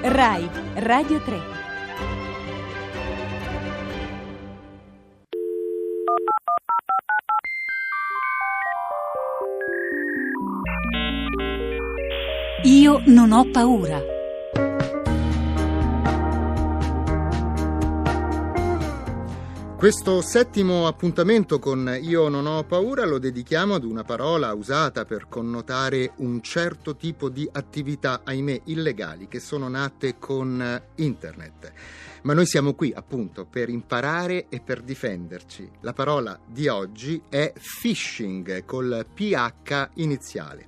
[0.00, 1.40] RAI Radio 3
[12.62, 14.17] Io non ho paura.
[19.78, 25.28] Questo settimo appuntamento con Io non ho paura lo dedichiamo ad una parola usata per
[25.28, 31.72] connotare un certo tipo di attività, ahimè, illegali che sono nate con internet.
[32.22, 35.70] Ma noi siamo qui appunto per imparare e per difenderci.
[35.82, 40.66] La parola di oggi è phishing col PH iniziale.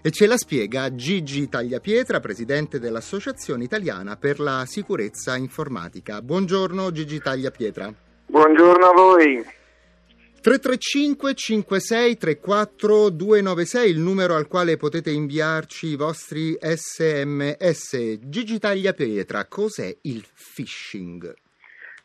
[0.00, 6.22] E ce la spiega Gigi Tagliapietra, presidente dell'Associazione Italiana per la Sicurezza Informatica.
[6.22, 8.12] Buongiorno Gigi Tagliapietra.
[8.34, 9.44] Buongiorno a voi.
[10.42, 18.18] 335 56 34 296 il numero al quale potete inviarci i vostri sms.
[18.28, 21.32] Gigi Tagliapietra, cos'è il phishing?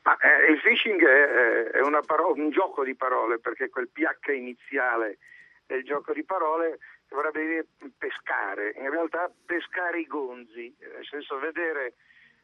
[0.03, 5.17] Ma, eh, il phishing è, è parola, un gioco di parole perché quel ph iniziale
[5.65, 7.65] del gioco di parole dovrebbe dire
[7.97, 11.93] pescare, in realtà pescare i gonzi, nel senso vedere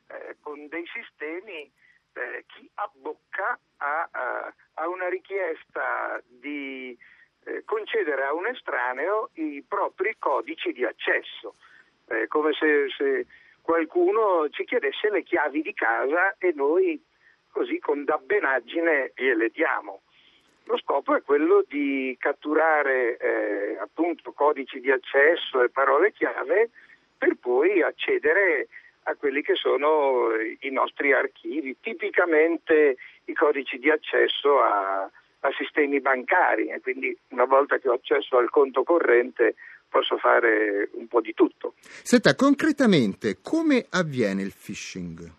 [0.07, 1.71] eh, con dei sistemi
[2.15, 6.97] eh, chi abbocca a, a, a, una richiesta di
[7.43, 11.55] eh, concedere a un estraneo i propri codici di accesso,
[12.07, 13.25] eh, come se, se
[13.61, 17.03] qualcuno ci chiedesse le chiavi di casa e noi
[17.51, 20.01] così con dabbenaggine gliele diamo.
[20.65, 26.71] Lo scopo è quello di catturare eh, appunto codici di accesso e parole chiave
[27.17, 28.67] per poi accedere
[29.13, 30.29] quelli che sono
[30.61, 37.45] i nostri archivi, tipicamente i codici di accesso a, a sistemi bancari e quindi una
[37.45, 39.55] volta che ho accesso al conto corrente
[39.87, 41.75] posso fare un po' di tutto.
[41.79, 45.31] Senta, concretamente come avviene il phishing?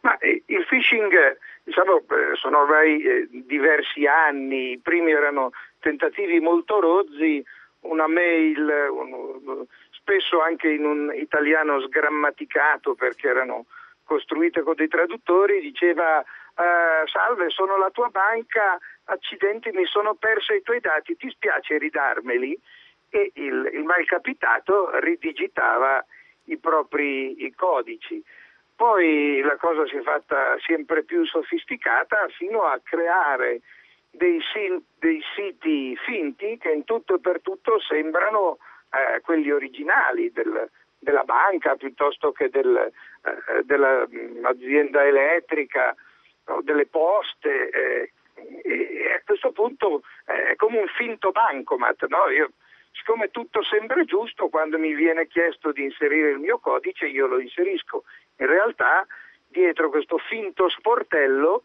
[0.00, 6.38] Ma eh, il phishing diciamo, eh, sono ormai eh, diversi anni, i primi erano tentativi
[6.40, 7.44] molto rozzi,
[7.80, 13.66] una mail, un, spesso anche in un italiano sgrammaticato perché erano
[14.04, 20.54] costruite con dei traduttori, diceva eh, salve sono la tua banca, accidenti mi sono perso
[20.54, 22.58] i tuoi dati, ti spiace ridarmeli?
[23.10, 26.04] E il, il malcapitato ridigitava
[26.44, 28.22] i propri i codici.
[28.74, 33.60] Poi la cosa si è fatta sempre più sofisticata fino a creare
[34.16, 34.40] dei,
[34.98, 38.58] dei siti finti che in tutto e per tutto sembrano
[38.90, 45.94] eh, quelli originali del, della banca piuttosto che del, eh, dell'azienda mm, elettrica,
[46.46, 47.70] no, delle poste.
[47.70, 48.10] Eh,
[48.62, 52.06] e a questo punto è come un finto bancomat.
[52.08, 52.28] No?
[52.28, 52.50] Io,
[52.92, 57.38] siccome tutto sembra giusto, quando mi viene chiesto di inserire il mio codice io lo
[57.38, 58.04] inserisco.
[58.38, 59.06] In realtà
[59.48, 61.64] dietro questo finto sportello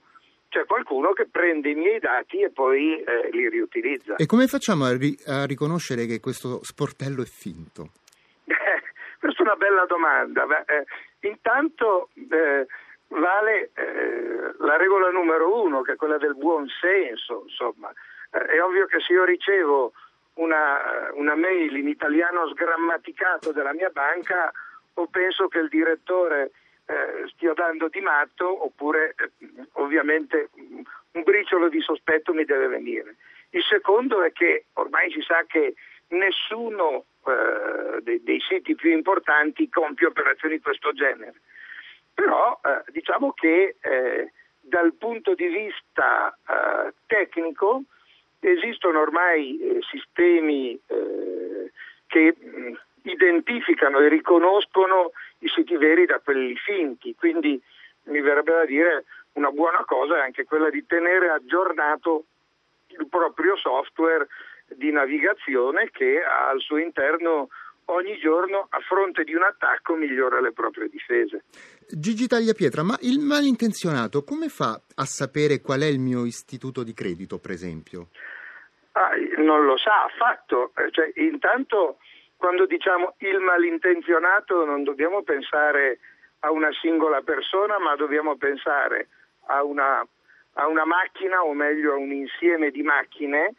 [0.52, 4.16] c'è qualcuno che prende i miei dati e poi eh, li riutilizza.
[4.18, 7.92] E come facciamo a, ri- a, riconoscere che questo sportello è finto?
[9.18, 10.46] questa è una bella domanda.
[10.46, 10.86] Beh, eh,
[11.30, 12.68] intanto eh,
[13.08, 17.46] vale eh, la regola numero uno, che è quella del buon senso.
[17.48, 17.90] Insomma.
[18.32, 19.94] Eh, è ovvio che se io ricevo
[20.34, 24.52] una, una mail in italiano sgrammaticato della mia banca
[24.96, 26.52] o penso che il direttore
[26.92, 29.30] eh, stia dando di matto oppure eh,
[29.74, 33.16] ovviamente un briciolo di sospetto mi deve venire.
[33.52, 35.76] Il secondo è che ormai si sa che
[36.10, 41.36] nessuno eh, dei, dei, siti più importanti compie operazioni di questo genere.
[42.14, 46.38] Però eh, diciamo che eh, dal punto di vista
[47.08, 47.84] tecnico
[48.40, 50.80] esistono ormai sistemi
[52.08, 52.74] che mh,
[53.04, 57.62] identificano e riconoscono i siti veri da quelli finti, quindi
[58.04, 62.26] mi verrebbe da dire una buona cosa è anche quella di tenere aggiornato
[62.88, 64.28] il proprio software
[64.68, 67.50] di navigazione che al suo interno
[67.86, 71.44] ogni giorno a fronte di un attacco migliora le proprie difese.
[71.88, 76.94] Gigi Tagliapietra, ma il malintenzionato come fa a sapere qual è il mio istituto di
[76.94, 78.08] credito, per esempio?
[78.94, 81.98] Ah, non lo sa affatto, eh, cioè, intanto
[82.42, 86.00] quando diciamo il malintenzionato non dobbiamo pensare
[86.40, 89.10] a una singola persona, ma dobbiamo pensare
[89.46, 90.04] a una,
[90.54, 93.54] a una macchina, o meglio a un insieme di macchine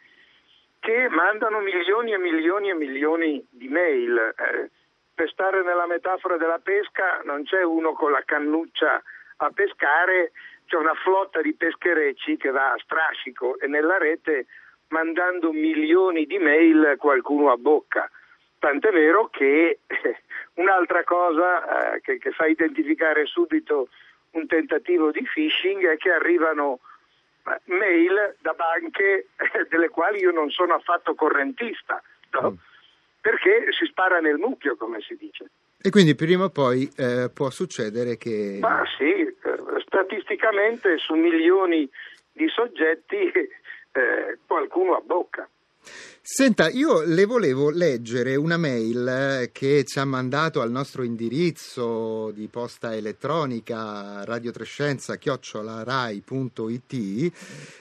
[0.81, 4.17] che mandano milioni e milioni e milioni di mail.
[4.17, 4.69] Eh,
[5.15, 9.01] per stare nella metafora della pesca non c'è uno con la cannuccia
[9.37, 10.33] a pescare,
[10.65, 14.47] c'è una flotta di pescherecci che va a strascico e nella rete
[14.89, 18.11] mandando milioni di mail qualcuno a bocca.
[18.63, 19.79] Tant'è vero che
[20.55, 23.89] un'altra cosa eh, che, che fa identificare subito
[24.31, 26.79] un tentativo di phishing è che arrivano
[27.45, 29.27] eh, mail da banche
[29.67, 32.01] delle quali io non sono affatto correntista,
[32.39, 32.51] no?
[32.51, 32.55] mm.
[33.19, 35.45] perché si spara nel mucchio, come si dice.
[35.81, 38.59] E quindi prima o poi eh, può succedere che...
[38.61, 39.35] Ma sì, eh,
[39.85, 41.89] statisticamente su milioni
[42.31, 45.49] di soggetti eh, qualcuno abbocca.
[46.25, 52.31] Senta, io le volevo leggere una mail eh, che ci ha mandato al nostro indirizzo
[52.31, 57.31] di posta elettronica radiotrescenza chiocciolarai.it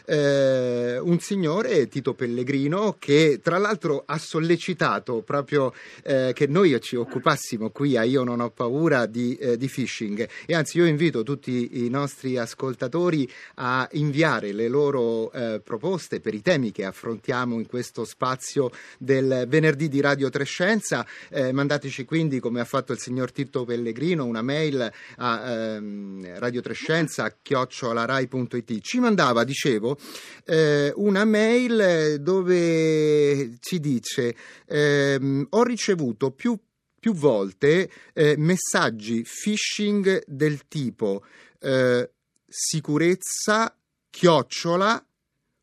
[0.06, 5.72] eh, un signore, Tito Pellegrino, che tra l'altro ha sollecitato proprio
[6.02, 10.28] eh, che noi ci occupassimo qui a Io non ho paura di, eh, di phishing.
[10.46, 16.34] E anzi io invito tutti i nostri ascoltatori a inviare le loro eh, proposte per
[16.34, 21.06] i temi che affrontiamo in questo spazio spazio del venerdì di Radio Trescenza.
[21.28, 27.36] Eh, mandateci quindi, come ha fatto il signor Tito Pellegrino, una mail a ehm, radiotrescenza
[27.42, 28.80] chiocciolarai.it.
[28.80, 29.98] Ci mandava, dicevo,
[30.46, 34.34] eh, una mail dove ci dice
[34.66, 36.58] ehm, ho ricevuto più
[37.02, 41.24] più volte eh, messaggi phishing del tipo
[41.58, 42.08] eh,
[42.46, 43.76] sicurezza
[44.08, 45.04] chiocciola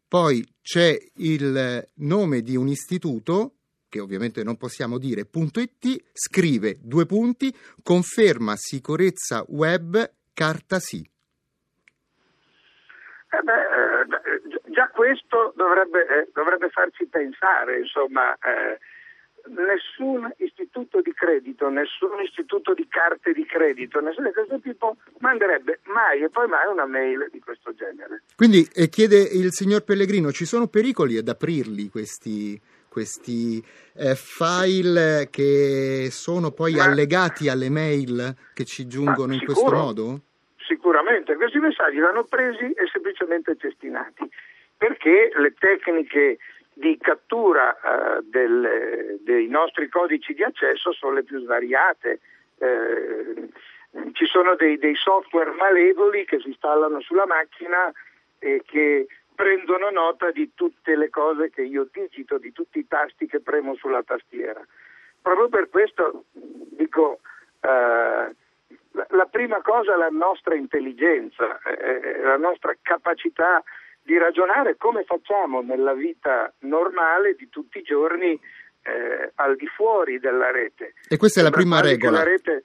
[0.09, 3.53] poi c'è il nome di un istituto
[3.89, 7.53] che ovviamente non possiamo dire, .it, scrive due punti,
[7.83, 9.97] conferma sicurezza web,
[10.33, 11.07] carta sì.
[13.31, 18.79] Eh beh, eh, già questo dovrebbe, eh, dovrebbe, farci pensare, insomma, eh,
[19.49, 25.79] nessun istituto di credito, nessun istituto di carte di credito, nessuno di questo tipo manderebbe
[25.85, 28.23] mai e poi mai una mail di questo genere.
[28.39, 32.57] Quindi eh, chiede il signor Pellegrino, ci sono pericoli ad aprirli questi,
[32.87, 33.61] questi
[33.97, 40.21] eh, file che sono poi Ma, allegati alle mail che ci giungono in questo modo?
[40.55, 44.31] Sicuramente, questi messaggi vanno presi e semplicemente cestinati,
[44.77, 46.37] perché le tecniche
[46.71, 52.21] di cattura eh, del, dei nostri codici di accesso sono le più svariate.
[52.59, 53.49] Eh,
[54.13, 57.91] ci sono dei, dei, software malevoli che si installano sulla macchina
[58.39, 63.25] e che prendono nota di tutte le cose che io digito, di tutti i tasti
[63.27, 64.61] che premo sulla tastiera.
[65.21, 67.19] Proprio per questo dico,
[67.61, 68.35] eh,
[68.91, 73.63] la prima cosa è la nostra intelligenza, eh, la nostra capacità
[74.01, 78.39] di ragionare come facciamo nella vita normale di tutti i giorni
[78.83, 80.95] eh, al di fuori della rete.
[81.07, 82.17] E questa è la prima regola.
[82.17, 82.63] La rete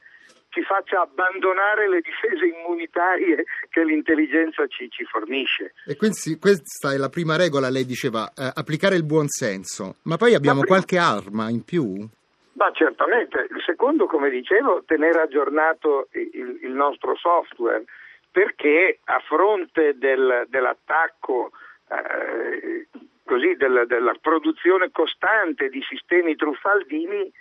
[0.55, 5.75] ci faccia abbandonare le difese immunitarie che l'intelligenza ci, ci fornisce.
[5.85, 9.97] E quindi, questa è la prima regola, lei diceva, eh, applicare il buonsenso.
[10.05, 12.07] Ma poi abbiamo Ma qualche arma in più?
[12.53, 13.49] Ma certamente.
[13.51, 17.85] Il secondo, come dicevo, tenere aggiornato il, il nostro software
[18.31, 21.51] perché a fronte del, dell'attacco
[21.89, 22.87] eh,
[23.25, 27.33] così, del, della produzione costante di sistemi truffaldini,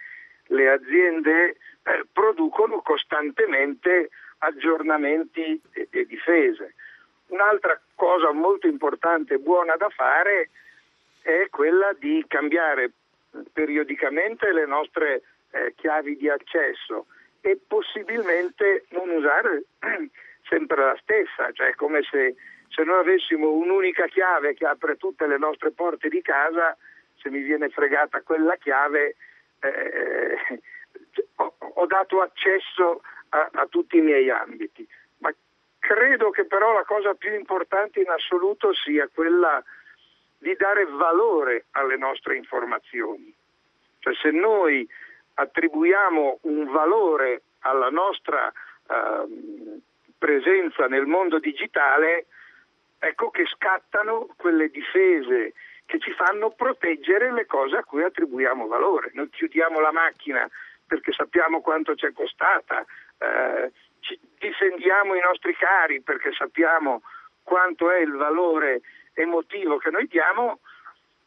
[0.48, 4.10] le aziende eh, producono costantemente
[4.40, 6.75] aggiornamenti e, e, difese.
[7.28, 10.50] Un'altra cosa molto importante e buona da fare
[11.22, 12.92] è quella di cambiare
[13.51, 17.07] periodicamente le nostre eh, chiavi di accesso
[17.42, 19.63] e possibilmente non usare
[20.48, 22.36] sempre la stessa, cioè come se,
[22.70, 26.77] se noi avessimo un'unica chiave che apre tutte le nostre porte di casa,
[27.17, 29.15] se mi viene fregata quella chiave
[29.63, 30.62] eh,
[31.36, 34.88] ho, ho, dato accesso a, a tutti i miei ambiti.
[35.17, 35.34] Ma
[35.79, 39.63] credo che però la cosa più importante in assoluto sia quella
[40.38, 43.34] di dare valore alle nostre informazioni.
[44.00, 44.88] Cioè se noi
[45.36, 48.51] attribuiamo un valore alla nostra
[48.88, 49.82] uh,
[50.17, 52.25] presenza nel mondo digitale,
[53.00, 55.53] ecco che scattano quelle difese
[55.86, 59.12] che ci fanno proteggere le cose a cui attribuiamo valore.
[59.13, 60.50] Noi chiudiamo la macchina
[60.86, 62.86] perché sappiamo quanto ci è costata,
[63.18, 63.72] eh,
[64.38, 67.02] difendiamo i nostri cari perché sappiamo
[67.44, 68.82] quanto è il valore
[69.13, 70.60] emotivo che noi diamo,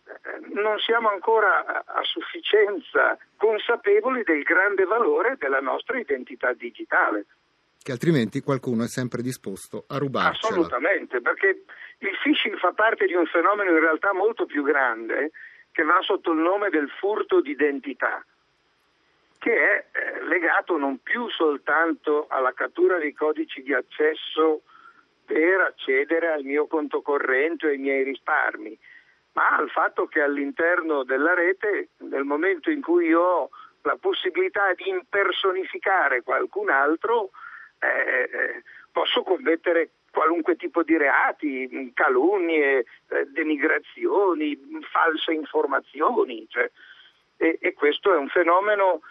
[0.06, 7.26] eh, non siamo ancora a sufficienza consapevoli del grande valore della nostra identità digitale
[7.86, 10.54] che altrimenti qualcuno è sempre disposto a rubarcela.
[10.54, 11.62] Assolutamente, perché
[11.98, 15.30] il phishing fa parte di un fenomeno in realtà molto più grande
[15.70, 18.26] che va sotto il nome del furto d'identità,
[19.38, 24.62] che è eh, legato non più soltanto alla cattura dei codici di accesso
[25.24, 28.76] per accedere al mio conto corrente e ai miei risparmi,
[29.34, 33.50] ma al fatto che all'interno della rete, nel momento in cui io ho
[33.82, 37.30] la possibilità di impersonificare qualcun altro,
[37.78, 38.62] eh, eh
[38.96, 44.58] posso commettere qualunque tipo di reati, calunnie, eh, denigrazioni,
[44.90, 46.46] false informazioni.
[46.48, 46.70] Cioè,
[47.36, 49.02] e, e questo è un fenomeno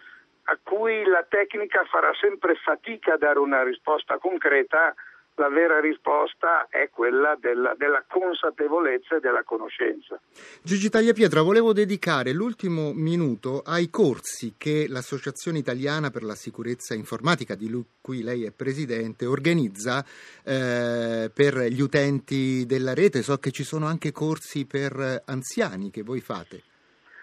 [0.46, 4.96] a cui la tecnica farà sempre fatica a dare una risposta concreta
[5.36, 10.20] la vera risposta è quella della, della, consapevolezza e della conoscenza.
[10.64, 17.56] Gigi Tagliapietra, volevo dedicare l'ultimo minuto ai corsi che l'Associazione Italiana per la Sicurezza Informatica,
[17.56, 17.70] di
[18.02, 20.04] cui lei è presidente, organizza
[20.44, 23.22] eh, per gli utenti della rete.
[23.22, 26.62] So che ci sono anche corsi per anziani che voi fate.